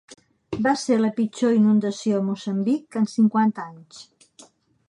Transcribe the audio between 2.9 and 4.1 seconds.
en cinquanta anys.